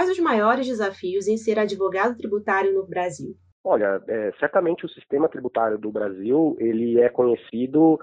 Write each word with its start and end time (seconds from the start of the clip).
quais 0.00 0.08
os 0.08 0.18
maiores 0.18 0.66
desafios 0.66 1.28
em 1.28 1.36
ser 1.36 1.58
advogado 1.58 2.16
tributário 2.16 2.72
no 2.72 2.86
Brasil? 2.86 3.34
Olha, 3.62 4.02
é, 4.08 4.32
certamente 4.40 4.86
o 4.86 4.88
sistema 4.88 5.28
tributário 5.28 5.76
do 5.76 5.92
Brasil 5.92 6.56
ele 6.58 6.98
é 6.98 7.10
conhecido 7.10 8.00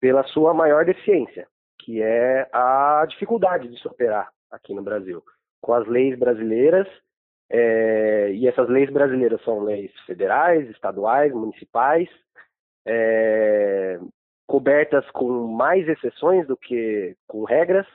pela 0.00 0.22
sua 0.28 0.54
maior 0.54 0.84
deficiência, 0.84 1.48
que 1.80 2.00
é 2.00 2.48
a 2.52 3.04
dificuldade 3.08 3.66
de 3.66 3.80
se 3.80 3.88
operar 3.88 4.28
aqui 4.48 4.72
no 4.72 4.82
Brasil. 4.82 5.24
Com 5.60 5.74
as 5.74 5.84
leis 5.88 6.16
brasileiras, 6.16 6.86
é, 7.50 8.30
e 8.32 8.46
essas 8.46 8.68
leis 8.68 8.88
brasileiras 8.88 9.42
são 9.42 9.58
leis 9.64 9.90
federais, 10.06 10.70
estaduais, 10.70 11.32
municipais, 11.32 12.08
é, 12.86 13.98
cobertas 14.46 15.04
com 15.10 15.48
mais 15.48 15.88
exceções 15.88 16.46
do 16.46 16.56
que 16.56 17.16
com 17.26 17.42
regras. 17.42 17.88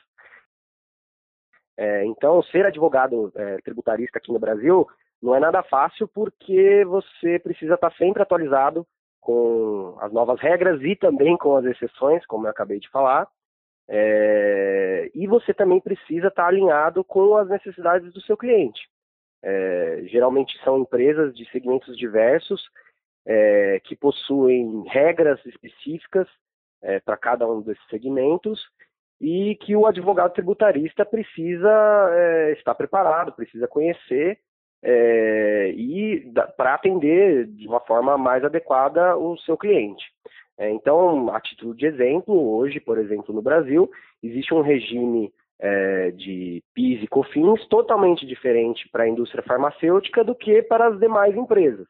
É, 1.76 2.04
então, 2.06 2.42
ser 2.44 2.64
advogado 2.64 3.32
é, 3.34 3.58
tributarista 3.58 4.18
aqui 4.18 4.32
no 4.32 4.38
Brasil 4.38 4.86
não 5.22 5.34
é 5.34 5.40
nada 5.40 5.62
fácil 5.62 6.08
porque 6.08 6.84
você 6.84 7.38
precisa 7.38 7.74
estar 7.74 7.92
sempre 7.94 8.22
atualizado 8.22 8.86
com 9.20 9.96
as 10.00 10.12
novas 10.12 10.40
regras 10.40 10.80
e 10.82 10.94
também 10.94 11.36
com 11.36 11.56
as 11.56 11.64
exceções, 11.64 12.24
como 12.26 12.46
eu 12.46 12.50
acabei 12.50 12.78
de 12.78 12.88
falar. 12.90 13.28
É, 13.88 15.10
e 15.14 15.26
você 15.26 15.52
também 15.52 15.80
precisa 15.80 16.28
estar 16.28 16.46
alinhado 16.46 17.04
com 17.04 17.36
as 17.36 17.48
necessidades 17.48 18.12
do 18.12 18.20
seu 18.20 18.36
cliente. 18.36 18.80
É, 19.42 20.02
geralmente 20.06 20.58
são 20.64 20.78
empresas 20.78 21.34
de 21.36 21.48
segmentos 21.50 21.96
diversos 21.96 22.68
é, 23.26 23.80
que 23.84 23.94
possuem 23.94 24.84
regras 24.88 25.44
específicas 25.44 26.28
é, 26.82 27.00
para 27.00 27.16
cada 27.16 27.48
um 27.48 27.60
desses 27.60 27.84
segmentos 27.88 28.60
e 29.20 29.56
que 29.56 29.74
o 29.74 29.86
advogado 29.86 30.32
tributarista 30.32 31.04
precisa 31.04 31.70
é, 32.12 32.52
estar 32.52 32.74
preparado, 32.74 33.32
precisa 33.32 33.66
conhecer 33.66 34.38
é, 34.82 35.70
e 35.70 36.30
para 36.56 36.74
atender 36.74 37.46
de 37.46 37.66
uma 37.66 37.80
forma 37.80 38.16
mais 38.18 38.44
adequada 38.44 39.16
o 39.16 39.36
seu 39.38 39.56
cliente. 39.56 40.04
É, 40.58 40.70
então, 40.70 41.30
a 41.34 41.40
título 41.40 41.74
de 41.74 41.86
exemplo, 41.86 42.56
hoje, 42.56 42.80
por 42.80 42.98
exemplo, 42.98 43.34
no 43.34 43.42
Brasil, 43.42 43.90
existe 44.22 44.54
um 44.54 44.62
regime 44.62 45.32
é, 45.58 46.10
de 46.10 46.62
PIS 46.74 47.02
e 47.02 47.08
COFINS 47.08 47.66
totalmente 47.68 48.26
diferente 48.26 48.88
para 48.90 49.04
a 49.04 49.08
indústria 49.08 49.42
farmacêutica 49.42 50.22
do 50.22 50.34
que 50.34 50.62
para 50.62 50.88
as 50.88 50.98
demais 50.98 51.34
empresas. 51.36 51.86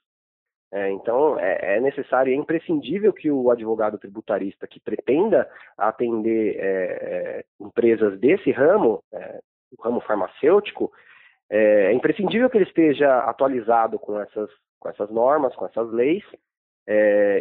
É, 0.73 0.91
então, 0.91 1.39
é, 1.39 1.77
é, 1.77 1.81
necessário, 1.81 2.33
é 2.33 2.37
imprescindível 2.37 3.13
que 3.13 3.31
o 3.31 3.51
advogado 3.51 3.99
tributarista 3.99 4.67
que 4.67 4.81
pretenda 4.81 5.49
atender 5.79 6.57
é, 6.59 6.65
é 6.65 7.45
empresas 7.61 8.19
desse 8.19 8.51
ramo, 8.51 9.03
é, 9.13 9.41
o 9.77 9.83
ramo 9.83 10.01
farmacêutico, 10.01 10.91
é, 11.49 11.87
é, 11.87 11.93
imprescindível 11.93 12.51
que 12.51 12.59
ele 12.59 12.65
esteja 12.65 13.21
atualizado 13.21 13.99
com 13.99 14.21
essas, 14.21 14.51
com 14.81 14.89
essas 14.89 15.09
normas, 15.11 15.55
com 15.55 15.67
essas 15.67 15.91
leis, 15.93 16.25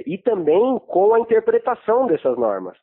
e 0.08 0.18
também 0.18 0.80
com 0.88 1.14
a 1.14 1.20
interpretação 1.20 2.08
dessas 2.08 2.36
normas 2.36 2.76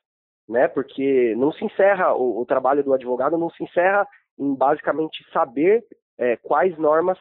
né? 0.49 0.69
Porque 0.69 1.35
não 1.37 1.51
se 1.51 1.65
encerra 1.65 2.15
o, 2.15 2.41
o 2.41 2.47
trabalho 2.47 2.85
do 2.85 2.93
advogado 2.95 3.37
não 3.37 3.51
se 3.51 3.65
encerra 3.65 4.07
em 4.39 4.55
basicamente 4.55 5.25
saber 5.33 5.85
quais 6.43 6.79
normas 6.79 7.19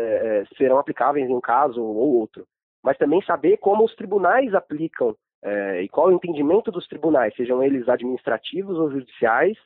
é, 0.00 0.02
é, 0.02 0.40
é, 0.40 0.44
serão 0.56 0.78
aplicáveis 0.78 1.28
em 1.28 1.34
um 1.34 1.40
caso 1.40 1.82
ou 1.82 2.18
outro, 2.20 2.46
mas 2.82 2.96
também 2.96 3.22
saber 3.22 3.58
como 3.58 3.84
os 3.84 3.94
tribunais 3.94 4.54
aplicam 4.54 5.14
é, 5.42 5.82
e 5.82 5.88
qual 5.88 6.08
o 6.08 6.12
entendimento 6.12 6.70
dos 6.70 6.86
tribunais, 6.86 7.34
sejam 7.34 7.62
eles 7.62 7.88
administrativos 7.88 8.78
ou 8.78 8.90
judiciais, 8.90 9.56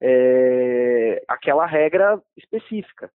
é, 0.00 1.22
aquela 1.28 1.66
regra 1.66 2.20
específica. 2.36 3.10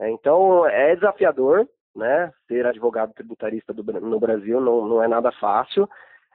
Então 0.00 0.66
é 0.66 0.94
desafiador, 0.94 1.66
né? 1.94 2.30
Ser 2.46 2.66
advogado 2.66 3.14
tributarista 3.14 3.72
do, 3.72 3.82
no 4.00 4.20
Brasil 4.20 4.60
não, 4.60 4.86
não 4.86 5.02
é 5.02 5.08
nada 5.08 5.32
fácil. 5.32 5.88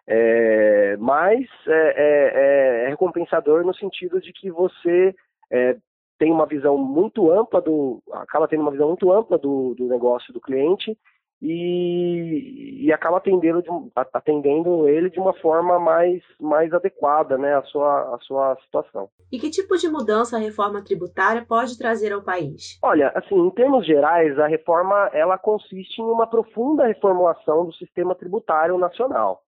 É, 0.07 0.97
mas 0.97 1.47
é, 1.68 1.94
é, 1.96 2.85
é, 2.85 2.90
recompensador 2.90 3.63
no 3.63 3.74
sentido 3.75 4.19
de 4.19 4.34
que 4.34 4.50
você 4.50 5.13
é, 5.51 5.78
tem 6.21 6.31
uma 6.31 6.45
visão 6.45 6.77
muito 6.77 7.31
ampla 7.31 7.59
do 7.59 7.99
acaba 8.11 8.47
tendo 8.47 8.61
uma 8.61 8.69
visão 8.69 8.89
muito 8.89 9.11
ampla 9.11 9.39
do, 9.39 9.73
do 9.73 9.87
negócio 9.87 10.31
do 10.31 10.39
cliente 10.39 10.95
e, 11.41 12.85
e 12.85 12.93
acaba 12.93 13.17
atendendo, 13.17 13.63
de, 13.63 13.69
atendendo 14.13 14.87
ele 14.87 15.09
de 15.09 15.19
uma 15.19 15.33
forma 15.33 15.79
mais, 15.79 16.21
mais 16.39 16.71
adequada 16.71 17.39
né, 17.39 17.55
à, 17.55 17.63
sua, 17.63 18.13
à 18.13 18.19
sua 18.19 18.55
situação. 18.65 19.09
E 19.31 19.39
que 19.39 19.49
tipo 19.49 19.75
de 19.75 19.89
mudança 19.89 20.37
a 20.37 20.39
reforma 20.39 20.83
tributária 20.83 21.43
pode 21.43 21.75
trazer 21.75 22.13
ao 22.13 22.21
país? 22.21 22.77
Olha, 22.83 23.11
assim, 23.15 23.35
em 23.35 23.49
termos 23.49 23.83
gerais, 23.83 24.38
a 24.38 24.45
reforma 24.45 25.09
ela 25.13 25.39
consiste 25.39 25.99
em 25.99 26.05
uma 26.05 26.27
profunda 26.27 26.85
reformulação 26.85 27.65
do 27.65 27.73
sistema 27.73 28.13
tributário 28.13 28.77
nacional 28.77 29.41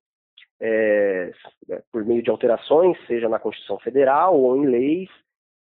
é, 0.59 1.31
por 1.91 2.03
meio 2.03 2.23
de 2.23 2.31
alterações, 2.31 2.97
seja 3.05 3.27
na 3.29 3.37
Constituição 3.37 3.77
Federal 3.79 4.39
ou 4.39 4.57
em 4.57 4.65
leis, 4.65 5.09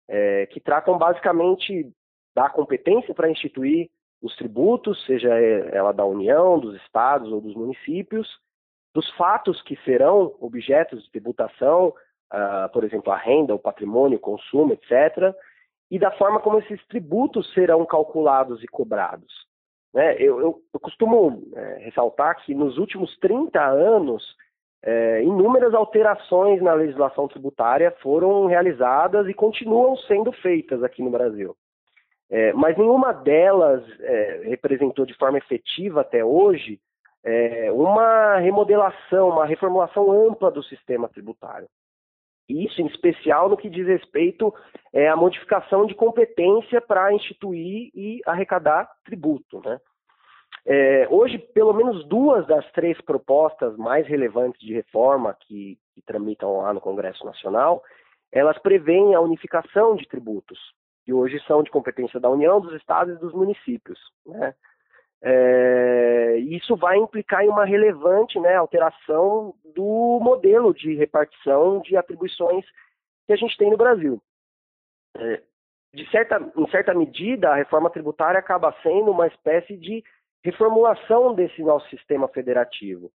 é, 0.07 0.45
que 0.47 0.59
tratam 0.59 0.97
basicamente 0.97 1.91
da 2.35 2.49
competência 2.49 3.13
para 3.13 3.29
instituir 3.29 3.89
os 4.21 4.35
tributos, 4.35 5.05
seja 5.05 5.29
ela 5.29 5.91
da 5.91 6.05
União, 6.05 6.59
dos 6.59 6.75
estados 6.81 7.31
ou 7.31 7.39
dos 7.39 7.55
municípios, 7.55 8.27
dos 8.93 9.09
fatos 9.11 9.61
que 9.61 9.75
serão 9.83 10.35
objetos 10.39 11.03
de 11.03 11.11
tributação, 11.11 11.93
uh, 12.33 12.71
por 12.71 12.83
exemplo, 12.83 13.11
a 13.11 13.17
renda, 13.17 13.53
o 13.53 13.59
patrimônio, 13.59 14.17
o 14.17 14.21
consumo, 14.21 14.73
etc., 14.73 15.35
e 15.91 15.99
da 15.99 16.11
forma 16.11 16.39
como 16.39 16.57
esses 16.59 16.83
tributos 16.87 17.53
serão 17.53 17.85
calculados 17.85 18.63
e 18.63 18.67
cobrados. 18.67 19.45
Né? 19.93 20.15
Eu, 20.15 20.39
eu, 20.39 20.61
eu, 20.73 20.79
costumo 20.79 21.43
é, 21.55 21.77
ressaltar 21.85 22.43
que 22.43 22.55
nos 22.55 22.77
últimos 22.77 23.15
30 23.19 23.63
anos 23.63 24.23
é, 24.83 25.23
inúmeras 25.23 25.73
alterações 25.73 26.61
na 26.61 26.73
legislação 26.73 27.27
tributária 27.27 27.91
foram 28.01 28.45
realizadas 28.45 29.27
e 29.27 29.33
continuam 29.33 29.95
sendo 29.97 30.31
feitas 30.31 30.83
aqui 30.83 31.01
no 31.01 31.09
Brasil. 31.09 31.55
É, 32.29 32.53
mas 32.53 32.77
nenhuma 32.77 33.13
delas 33.13 33.83
é, 33.99 34.41
representou 34.45 35.05
de 35.05 35.15
forma 35.15 35.37
efetiva 35.37 36.01
até 36.01 36.23
hoje 36.23 36.79
é, 37.23 37.71
uma 37.71 38.37
remodelação, 38.37 39.29
uma 39.29 39.45
reformulação 39.45 40.11
ampla 40.11 40.51
do 40.51 40.63
sistema 40.63 41.09
tributário. 41.09 41.67
Isso 42.47 42.79
em 42.79 42.85
especial 42.85 43.49
no 43.49 43.57
que 43.57 43.69
diz 43.69 43.87
respeito 43.87 44.53
é, 44.93 45.07
à 45.09 45.15
modificação 45.15 45.85
de 45.85 45.95
competência 45.95 46.79
para 46.79 47.11
instituir 47.13 47.89
e 47.95 48.21
arrecadar 48.25 48.87
tributo. 49.03 49.61
Né? 49.65 49.79
É, 50.67 51.07
hoje, 51.11 51.37
pelo 51.37 51.73
menos 51.73 52.03
duas 52.07 52.45
das 52.47 52.69
três 52.71 52.99
propostas 53.01 53.77
mais 53.77 54.07
relevantes 54.07 54.59
de 54.59 54.73
reforma 54.73 55.37
que, 55.41 55.77
que 55.93 56.01
tramitam 56.01 56.57
lá 56.57 56.73
no 56.73 56.81
Congresso 56.81 57.23
Nacional, 57.23 57.83
elas 58.31 58.57
prevêem 58.57 59.13
a 59.13 59.21
unificação 59.21 59.95
de 59.95 60.07
tributos, 60.07 60.59
que 61.03 61.13
hoje 61.13 61.39
são 61.45 61.61
de 61.61 61.69
competência 61.69 62.19
da 62.19 62.29
União, 62.29 62.59
dos 62.59 62.73
estados 62.73 63.15
e 63.15 63.19
dos 63.19 63.31
municípios. 63.31 63.99
Né? 64.25 64.55
É, 65.21 66.37
isso 66.37 66.75
vai 66.75 66.97
implicar 66.97 67.43
em 67.43 67.49
uma 67.49 67.63
relevante 67.63 68.39
né, 68.39 68.55
alteração 68.55 69.53
do 69.75 70.19
modelo 70.21 70.73
de 70.73 70.95
repartição 70.95 71.79
de 71.81 71.95
atribuições 71.95 72.65
que 73.27 73.33
a 73.33 73.35
gente 73.35 73.55
tem 73.55 73.69
no 73.69 73.77
Brasil. 73.77 74.21
É, 75.17 75.41
de 75.93 76.09
certa, 76.09 76.39
em 76.57 76.69
certa 76.69 76.93
medida, 76.93 77.51
a 77.51 77.55
reforma 77.55 77.89
tributária 77.89 78.39
acaba 78.39 78.75
sendo 78.83 79.11
uma 79.11 79.27
espécie 79.27 79.77
de 79.77 80.03
reformulação 80.45 81.33
desse 81.33 81.63
nosso 81.63 81.89
sistema 81.89 82.27
federativo. 82.27 83.11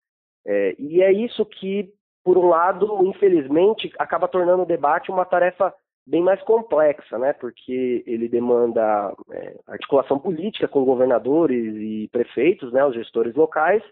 É, 0.46 0.76
e 0.80 1.02
é 1.02 1.12
isso 1.12 1.46
que, 1.46 1.92
por 2.24 2.38
um 2.38 2.48
lado, 2.48 3.06
infelizmente, 3.06 3.92
acaba 4.00 4.30
tornando 4.30 4.64
o 4.64 4.66
debate 4.66 5.12
uma 5.12 5.26
tarefa 5.26 5.74
bem 6.06 6.22
mais 6.22 6.42
complexa, 6.44 7.18
né? 7.18 7.34
Porque 7.34 8.02
ele 8.08 8.30
demanda 8.30 9.14
é, 9.30 9.58
articulação 9.68 10.18
política 10.18 10.70
com 10.70 10.86
governadores 10.86 11.76
e 11.76 12.08
prefeitos, 12.14 12.72
né? 12.72 12.86
Os 12.86 12.96
gestores 12.96 13.36
locais. 13.36 13.84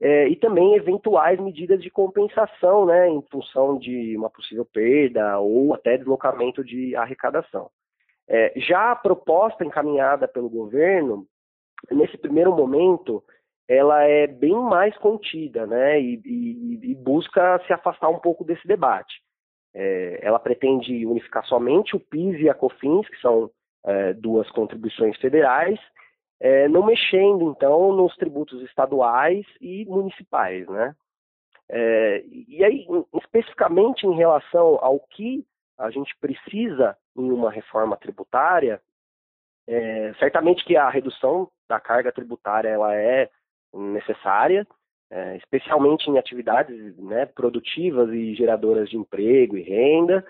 É, 0.00 0.26
e 0.28 0.34
também 0.34 0.74
eventuais 0.74 1.38
medidas 1.38 1.80
de 1.80 1.88
compensação, 1.88 2.86
né, 2.86 3.08
em 3.08 3.22
função 3.30 3.78
de 3.78 4.16
uma 4.16 4.28
possível 4.28 4.64
perda 4.64 5.38
ou 5.38 5.74
até 5.74 5.96
deslocamento 5.96 6.64
de 6.64 6.96
arrecadação. 6.96 7.70
É, 8.26 8.52
já 8.56 8.90
a 8.90 8.96
proposta 8.96 9.64
encaminhada 9.64 10.26
pelo 10.26 10.48
governo 10.48 11.24
nesse 11.90 12.16
primeiro 12.18 12.54
momento, 12.54 13.22
ela 13.68 14.02
é 14.04 14.26
bem 14.26 14.54
mais 14.54 14.96
contida, 14.98 15.66
né, 15.66 16.00
e, 16.00 16.20
e, 16.24 16.90
e 16.90 16.94
busca 16.94 17.60
se 17.66 17.72
afastar 17.72 18.08
um 18.08 18.18
pouco 18.18 18.44
desse 18.44 18.66
debate. 18.66 19.14
É, 19.74 20.20
ela 20.22 20.38
pretende 20.38 21.06
unificar 21.06 21.44
somente 21.46 21.96
o 21.96 22.00
PIS 22.00 22.40
e 22.40 22.48
a 22.50 22.54
COFINS, 22.54 23.08
que 23.08 23.20
são 23.20 23.50
é, 23.84 24.12
duas 24.12 24.50
contribuições 24.50 25.16
federais, 25.18 25.78
é, 26.40 26.68
não 26.68 26.84
mexendo, 26.84 27.50
então, 27.50 27.92
nos 27.92 28.14
tributos 28.16 28.60
estaduais 28.62 29.46
e 29.60 29.84
municipais, 29.86 30.68
né. 30.68 30.94
É, 31.70 32.24
e 32.26 32.62
aí, 32.62 32.86
especificamente 33.14 34.06
em 34.06 34.14
relação 34.14 34.78
ao 34.82 35.00
que 35.00 35.44
a 35.78 35.90
gente 35.90 36.14
precisa 36.20 36.96
em 37.16 37.30
uma 37.30 37.50
reforma 37.50 37.96
tributária, 37.96 38.80
É, 39.66 40.12
certamente 40.18 40.64
que 40.64 40.76
a 40.76 40.88
redução 40.88 41.48
da 41.68 41.78
carga 41.78 42.12
tributária 42.12 42.68
ela 42.68 42.94
é 42.94 43.30
necessária, 43.72 44.66
é, 45.10 45.36
especialmente 45.36 46.08
em 46.08 46.18
atividades 46.18 46.96
né, 46.98 47.26
produtivas 47.26 48.10
e 48.10 48.34
geradoras 48.34 48.88
de 48.88 48.96
emprego 48.96 49.56
e 49.56 49.62
renda, 49.62 50.24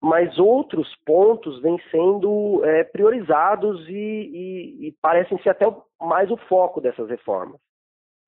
mas 0.00 0.38
outros 0.38 0.94
pontos 1.04 1.60
vêm 1.60 1.78
sendo 1.90 2.64
é, 2.64 2.84
priorizados 2.84 3.86
e, 3.88 3.92
e, 3.92 4.86
e, 4.88 4.92
parecem 5.02 5.38
ser 5.42 5.50
até 5.50 5.66
mais 6.00 6.30
o 6.30 6.36
foco 6.36 6.80
dessas 6.80 7.08
reformas, 7.08 7.60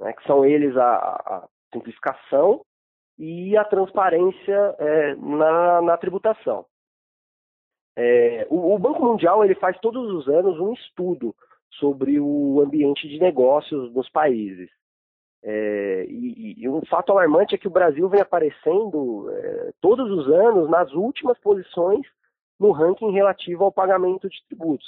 né, 0.00 0.12
que 0.12 0.24
são 0.24 0.44
eles 0.44 0.76
a, 0.76 0.96
a 0.96 1.48
simplificação 1.72 2.62
e 3.18 3.56
a 3.56 3.64
transparência 3.64 4.74
é, 4.78 5.14
na, 5.14 5.80
na, 5.82 5.96
tributação. 5.96 6.66
É, 7.96 8.46
o, 8.50 8.74
o, 8.74 8.78
Banco 8.78 9.04
Mundial 9.04 9.44
ele 9.44 9.54
faz 9.54 9.78
todos 9.78 10.10
os 10.12 10.28
anos 10.28 10.58
um 10.58 10.72
estudo 10.72 11.34
sobre 11.70 12.18
o 12.18 12.60
ambiente 12.60 13.08
de 13.08 13.18
negócios 13.18 13.92
nos 13.92 14.08
países. 14.08 14.70
É, 15.42 16.06
e, 16.08 16.62
e, 16.62 16.68
um 16.68 16.84
fato 16.86 17.12
alarmante 17.12 17.54
é 17.54 17.58
que 17.58 17.68
o 17.68 17.70
Brasil 17.70 18.08
vem 18.08 18.20
aparecendo 18.20 19.30
é, 19.30 19.72
todos 19.80 20.10
os 20.10 20.26
anos 20.28 20.70
nas 20.70 20.90
últimas 20.92 21.38
posições 21.38 22.06
no 22.58 22.72
ranking 22.72 23.12
relativo 23.12 23.64
ao 23.64 23.72
pagamento 23.72 24.28
de 24.28 24.42
tributos. 24.48 24.86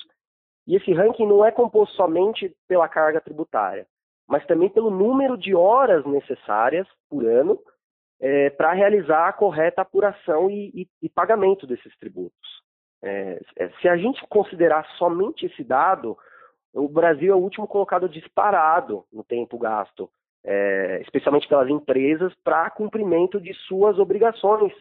E 0.67 0.75
esse 0.77 0.93
ranking 0.93 1.27
não 1.27 1.45
é 1.45 1.53
composto 1.53 1.95
somente 1.95 2.55
pela 2.67 2.89
carga 2.89 3.21
tributária, 3.21 3.87
mas 4.27 4.45
também 4.47 4.69
pelo 4.69 4.91
número 4.91 5.37
de 5.37 5.55
horas 5.55 6.05
necessárias 6.07 6.89
por 7.09 7.25
ano 7.25 7.59
é, 8.19 8.51
para 8.51 8.73
realizar 8.73 9.29
a 9.29 9.33
correta 9.33 9.83
apuração 9.83 10.51
e, 10.51 10.71
e, 10.75 10.89
e 11.03 11.09
pagamento 11.09 11.67
desses 11.67 11.97
tributos. 11.99 12.66
É, 13.03 13.41
é, 13.57 13.69
se 13.81 13.89
a 13.89 13.97
gente 13.97 14.27
considerar 14.29 14.87
somente 14.99 15.47
esse 15.47 15.63
dado, 15.63 16.17
o 16.73 16.89
Brasil 16.89 17.33
é 17.33 17.37
o 17.37 17.41
último 17.41 17.67
colocado 17.67 18.09
disparado 18.09 19.05
no 19.13 19.23
tempo 19.23 19.59
gasto 19.59 20.11
é, 20.47 21.01
especialmente 21.03 21.49
pelas 21.49 21.69
empresas, 21.69 22.33
para 22.45 22.71
cumprimento 22.71 23.41
de 23.41 23.53
suas 23.67 23.99
obrigações 23.99 24.73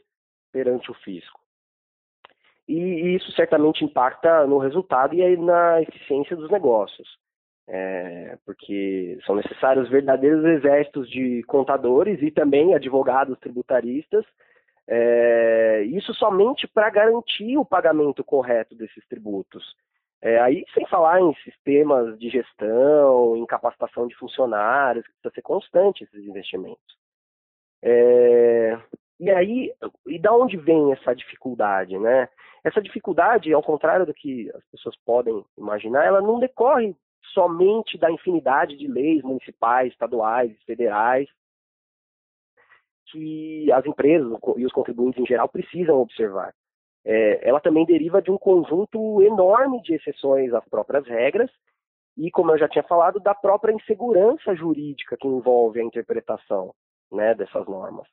perante 0.52 0.92
o 0.92 0.94
fisco. 0.94 1.42
E, 2.68 3.16
isso 3.16 3.32
certamente 3.32 3.84
impacta 3.84 4.46
no 4.46 4.60
resultado 4.60 5.16
e 5.16 5.38
na 5.38 5.82
eficiência 5.82 6.36
dos 6.36 6.52
negócios. 6.52 7.18
É, 7.68 8.38
porque 8.46 9.18
são 9.26 9.36
necessários 9.36 9.90
verdadeiros 9.90 10.46
exércitos 10.46 11.10
de 11.10 11.42
contadores 11.48 12.22
e 12.22 12.30
também 12.30 12.76
advogados 12.76 13.40
tributaristas, 13.40 14.24
é, 14.88 15.82
isso 15.84 16.14
somente 16.14 16.68
para 16.68 16.90
garantir 16.90 17.58
o 17.58 17.66
pagamento 17.66 18.24
correto 18.24 18.76
desses 18.76 19.06
tributos. 19.08 19.76
É, 20.22 20.40
aí, 20.40 20.66
sem 20.74 20.86
falar 20.88 21.22
em 21.22 21.34
sistemas 21.44 22.18
de 22.18 22.30
gestão, 22.30 23.36
em 23.36 23.46
capacitação 23.46 24.08
de 24.08 24.16
funcionários, 24.16 25.06
precisa 25.06 25.34
ser 25.34 25.42
constante 25.42 26.04
esses 26.04 26.24
investimentos. 26.24 26.98
É, 27.84 28.80
e 29.20 29.30
aí, 29.30 29.74
e 30.08 30.20
da 30.20 30.34
onde 30.34 30.58
vem 30.58 30.92
essa 30.92 31.14
dificuldade, 31.16 31.98
né? 31.98 32.28
Essa 32.64 32.82
dificuldade, 32.82 33.54
ao 33.54 33.62
contrário 33.62 34.06
do 34.06 34.14
que 34.14 34.52
as 34.56 34.66
pessoas 34.72 34.96
podem 35.06 35.46
imaginar, 35.58 36.04
ela 36.04 36.22
não 36.22 36.40
decorre 36.40 36.96
somente 37.34 37.98
da 37.98 38.10
infinidade 38.12 38.76
de 38.78 38.88
leis 38.88 39.22
municipais, 39.22 39.92
estaduais, 39.92 40.52
federais, 40.64 41.30
que 43.12 43.72
as 43.72 43.86
empresas 43.86 44.28
e 44.58 44.66
os 44.66 44.72
contribuintes 44.72 45.20
em 45.22 45.26
geral 45.26 45.48
precisam 45.50 46.00
observar 46.00 46.54
é, 47.06 47.48
ela 47.48 47.60
também 47.60 47.86
deriva 47.86 48.22
de 48.22 48.32
um 48.32 48.38
conjunto 48.38 49.22
enorme 49.22 49.80
de 49.84 49.94
exceções 49.94 50.52
às 50.54 50.68
próprias 50.68 51.06
regras 51.06 51.52
e, 52.18 52.32
como 52.32 52.52
eu 52.52 52.58
já 52.58 52.68
tinha 52.68 52.84
falado, 52.84 53.20
da 53.20 53.36
própria 53.36 53.74
insegurança 53.74 54.56
jurídica 54.56 55.16
que 55.16 55.28
envolve 55.28 55.80
a 55.80 55.84
interpretação 55.84 56.74
né, 57.12 57.36
dessas 57.36 57.68
normas. 57.68 58.08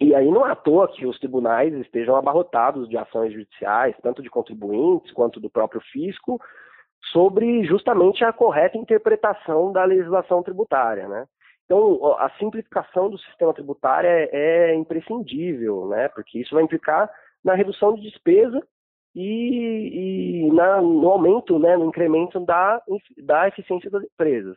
E 0.00 0.14
aí 0.14 0.28
não 0.30 0.46
é 0.46 0.52
à 0.52 0.56
toa 0.56 0.88
que 0.88 1.06
os 1.06 1.18
tribunais 1.18 1.72
estejam 1.74 2.16
abarrotados 2.16 2.88
de 2.88 2.96
ações 2.96 3.32
judiciais, 3.32 3.96
tanto 4.02 4.22
de 4.22 4.28
contribuintes 4.28 5.12
quanto 5.12 5.40
do 5.40 5.48
próprio 5.48 5.80
fisco, 5.92 6.40
sobre 7.12 7.64
justamente 7.64 8.24
a 8.24 8.32
correta 8.32 8.76
interpretação 8.76 9.72
da 9.72 9.84
legislação 9.84 10.42
tributária, 10.42 11.06
né? 11.08 11.26
Então, 11.68 12.14
a 12.14 12.30
simplificação 12.38 13.10
do 13.10 13.18
sistema 13.18 13.52
tributário 13.52 14.08
é, 14.08 14.30
é 14.32 14.74
imprescindível, 14.74 15.86
né? 15.88 16.08
Porque 16.08 16.38
isso 16.38 16.54
vai 16.54 16.64
implicar 16.64 17.10
na 17.44 17.54
redução 17.54 17.94
de 17.94 18.00
despesa 18.00 18.66
e, 19.14 20.46
e 20.46 20.52
na, 20.52 20.80
no 20.80 21.10
aumento, 21.10 21.58
né, 21.58 21.76
no 21.76 21.84
incremento 21.84 22.40
da, 22.40 22.82
da 23.18 23.48
eficiência 23.48 23.90
das 23.90 24.02
empresas. 24.02 24.56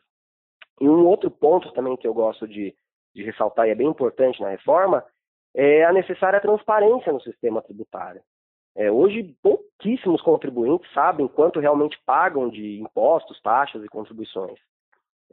E 0.80 0.88
um 0.88 1.06
outro 1.06 1.30
ponto 1.30 1.74
também 1.74 1.98
que 1.98 2.08
eu 2.08 2.13
gosto 2.13 2.48
de, 2.48 2.74
de 3.14 3.24
ressaltar 3.24 3.68
e 3.68 3.72
é 3.72 3.75
bem 3.75 3.88
importante 3.88 4.42
na 4.42 4.50
reforma 4.50 5.04
é 5.54 5.84
a 5.84 5.92
necessária 5.92 6.40
transparência 6.40 7.12
no 7.12 7.19
sistema 7.19 7.62
tributário. 7.62 8.22
É, 8.74 8.90
hoje, 8.90 9.36
pouquíssimos 9.44 10.22
contribuintes 10.22 10.90
sabem 10.94 11.28
quanto 11.28 11.60
realmente 11.60 12.00
pagam 12.06 12.50
de 12.50 12.80
impostos, 12.80 13.42
taxas 13.42 13.84
e 13.84 13.90
contribuições. 13.90 14.57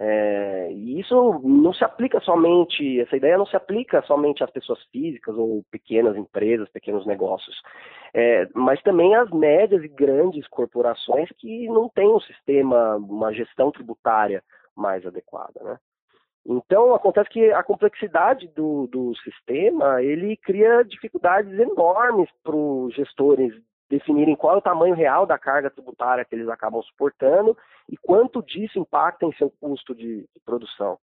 É, 0.00 0.70
e 0.70 1.00
isso 1.00 1.40
não 1.42 1.72
se 1.72 1.82
aplica 1.82 2.20
somente, 2.20 3.00
essa 3.00 3.16
ideia 3.16 3.36
não 3.36 3.46
se 3.46 3.56
aplica 3.56 4.00
somente 4.02 4.44
às 4.44 4.50
pessoas 4.50 4.80
físicas 4.92 5.34
ou 5.36 5.64
pequenas 5.72 6.16
empresas, 6.16 6.68
pequenos 6.68 7.04
negócios, 7.04 7.60
é, 8.14 8.48
mas 8.54 8.80
também 8.82 9.16
às 9.16 9.28
médias 9.30 9.82
e 9.82 9.88
grandes 9.88 10.46
corporações 10.46 11.28
que 11.36 11.66
não 11.66 11.88
têm 11.88 12.08
um 12.08 12.20
sistema, 12.20 12.94
uma 12.96 13.32
gestão 13.32 13.72
tributária 13.72 14.40
mais 14.76 15.04
adequada, 15.04 15.60
né? 15.64 15.78
Então, 16.46 16.94
acontece 16.94 17.28
que 17.28 17.50
a 17.52 17.62
complexidade 17.62 18.48
do, 18.56 18.86
do 18.86 19.14
sistema, 19.16 20.02
ele 20.02 20.34
cria 20.36 20.82
dificuldades 20.82 21.52
enormes 21.58 22.30
para 22.42 22.56
os 22.56 22.94
gestores 22.94 23.52
definirem 23.88 24.36
qual 24.36 24.54
é 24.54 24.58
o 24.58 24.62
tamanho 24.62 24.94
real 24.94 25.26
da 25.26 25.38
carga 25.38 25.70
tributária 25.70 26.24
que 26.24 26.34
eles 26.34 26.48
acabam 26.48 26.82
suportando 26.82 27.56
e 27.88 27.96
quanto 27.96 28.42
disso 28.42 28.78
impacta 28.78 29.24
em 29.24 29.32
seu 29.32 29.50
custo 29.60 29.94
de, 29.94 30.20
de 30.20 30.40
produção. 30.44 30.98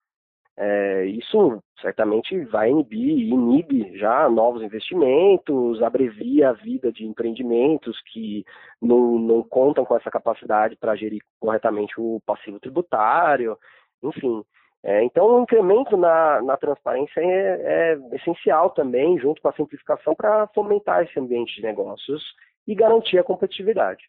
É, 0.54 1.06
isso 1.06 1.62
certamente 1.80 2.38
vai 2.44 2.70
inibir, 2.70 3.18
inibe 3.26 3.96
já 3.96 4.28
novos 4.28 4.62
investimentos, 4.62 5.82
abrevia 5.82 6.50
a 6.50 6.52
vida 6.52 6.92
de 6.92 7.06
empreendimentos 7.06 7.98
que 8.12 8.44
não, 8.80 9.18
não 9.18 9.42
contam 9.42 9.84
com 9.84 9.96
essa 9.96 10.10
capacidade 10.10 10.76
para 10.76 10.94
gerir 10.94 11.22
corretamente 11.40 11.94
o 11.96 12.20
passivo 12.26 12.60
tributário, 12.60 13.56
enfim. 14.02 14.44
É, 14.84 15.02
então, 15.04 15.26
o 15.26 15.38
um 15.38 15.42
incremento 15.44 15.96
na, 15.96 16.42
na 16.42 16.56
transparência 16.56 17.20
é, 17.20 17.94
é 17.94 18.16
essencial 18.16 18.70
também, 18.70 19.18
junto 19.18 19.40
com 19.40 19.48
a 19.48 19.52
simplificação, 19.52 20.14
para 20.14 20.48
fomentar 20.48 21.02
esse 21.04 21.18
ambiente 21.18 21.54
de 21.54 21.62
negócios 21.62 22.22
e 22.66 22.74
garantir 22.74 23.18
a 23.18 23.24
competitividade. 23.24 24.04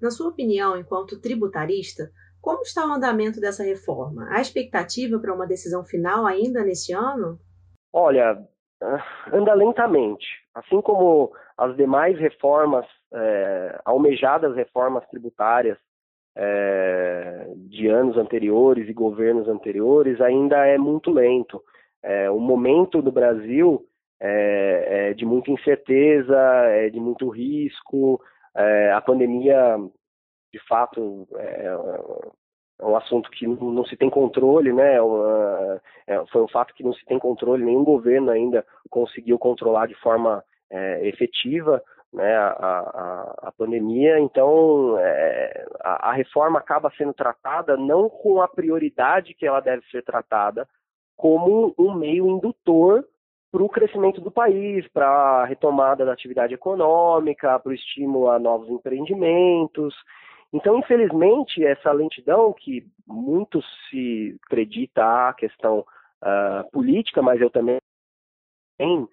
Na 0.00 0.10
sua 0.10 0.28
opinião, 0.28 0.76
enquanto 0.76 1.20
tributarista, 1.20 2.10
como 2.40 2.62
está 2.62 2.84
o 2.84 2.92
andamento 2.92 3.40
dessa 3.40 3.62
reforma? 3.62 4.26
Há 4.30 4.40
expectativa 4.40 5.18
para 5.20 5.32
uma 5.32 5.46
decisão 5.46 5.84
final 5.84 6.26
ainda 6.26 6.64
neste 6.64 6.92
ano? 6.92 7.38
Olha, 7.92 8.36
anda 9.32 9.54
lentamente. 9.54 10.26
Assim 10.52 10.80
como 10.80 11.32
as 11.56 11.76
demais 11.76 12.18
reformas, 12.18 12.84
é, 13.12 13.80
almejadas 13.84 14.56
reformas 14.56 15.06
tributárias 15.08 15.78
é, 16.34 17.46
de 17.56 17.86
anos 17.86 18.16
anteriores 18.16 18.88
e 18.88 18.92
governos 18.92 19.48
anteriores, 19.48 20.20
ainda 20.20 20.66
é 20.66 20.76
muito 20.76 21.12
lento. 21.12 21.62
É, 22.02 22.28
o 22.28 22.40
momento 22.40 23.00
do 23.00 23.12
Brasil 23.12 23.86
é, 24.22 25.10
é 25.10 25.14
de 25.14 25.26
muita 25.26 25.50
incerteza, 25.50 26.36
é 26.68 26.88
de 26.88 27.00
muito 27.00 27.28
risco. 27.28 28.22
É, 28.56 28.92
a 28.92 29.00
pandemia, 29.00 29.76
de 30.52 30.60
fato, 30.68 31.26
é, 31.36 31.66
é 32.80 32.86
um 32.86 32.96
assunto 32.96 33.28
que 33.30 33.46
não 33.46 33.84
se 33.84 33.96
tem 33.96 34.08
controle, 34.08 34.72
né? 34.72 34.96
É, 34.96 36.14
é, 36.14 36.26
foi 36.26 36.42
um 36.42 36.48
fato 36.48 36.72
que 36.74 36.84
não 36.84 36.92
se 36.92 37.04
tem 37.04 37.18
controle, 37.18 37.64
nenhum 37.64 37.82
governo 37.82 38.30
ainda 38.30 38.64
conseguiu 38.88 39.38
controlar 39.38 39.86
de 39.86 39.94
forma 39.96 40.44
é, 40.70 41.08
efetiva 41.08 41.82
né, 42.12 42.36
a, 42.36 42.48
a, 42.48 43.34
a, 43.48 43.52
pandemia. 43.52 44.20
Então, 44.20 44.98
é, 44.98 45.66
a, 45.80 46.10
a, 46.10 46.12
reforma 46.12 46.60
acaba 46.60 46.92
sendo 46.96 47.12
tratada 47.12 47.76
não 47.76 48.08
com 48.08 48.40
a 48.40 48.46
prioridade 48.46 49.34
que 49.34 49.46
ela 49.46 49.60
deve 49.60 49.82
ser 49.90 50.04
tratada, 50.04 50.68
como 51.16 51.74
um 51.78 51.94
meio 51.94 52.28
indutor 52.28 53.04
para 53.52 53.62
o 53.62 53.68
crescimento 53.68 54.18
do 54.22 54.30
país, 54.30 54.88
para 54.88 55.06
a 55.06 55.44
retomada 55.44 56.06
da 56.06 56.12
atividade 56.14 56.54
econômica, 56.54 57.58
para 57.58 57.70
o 57.70 57.74
estímulo 57.74 58.30
a 58.30 58.38
novos 58.38 58.70
empreendimentos. 58.70 59.94
Então, 60.50 60.78
infelizmente, 60.78 61.64
essa 61.64 61.92
lentidão 61.92 62.52
que 62.54 62.86
muito 63.06 63.62
se 63.90 64.38
acredita 64.46 65.28
a 65.28 65.34
questão 65.34 65.80
uh, 65.80 66.70
política, 66.72 67.20
mas 67.20 67.40
eu 67.42 67.50
também 67.50 67.78
uh, 68.80 69.08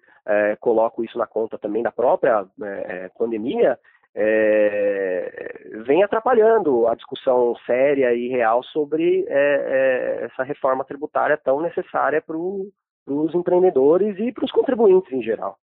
coloco 0.58 1.04
isso 1.04 1.18
na 1.18 1.26
conta 1.26 1.58
também 1.58 1.82
da 1.82 1.92
própria 1.92 2.42
uh, 2.42 2.48
pandemia, 3.18 3.78
vem 5.86 6.02
atrapalhando 6.02 6.88
a 6.88 6.96
discussão 6.96 7.54
séria 7.64 8.12
e 8.12 8.26
real 8.26 8.60
sobre 8.64 9.24
essa 9.28 10.42
reforma 10.42 10.84
tributária 10.84 11.36
tão 11.36 11.60
necessária 11.60 12.20
para 13.10 13.24
os 13.24 13.34
empreendedores 13.34 14.16
e 14.18 14.32
para 14.32 14.44
os 14.44 14.52
contribuintes 14.52 15.12
em 15.12 15.22
geral. 15.22 15.56